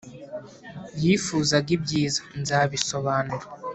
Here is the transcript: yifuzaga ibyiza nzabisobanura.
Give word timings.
yifuzaga 1.01 1.69
ibyiza 1.77 2.21
nzabisobanura. 2.39 3.45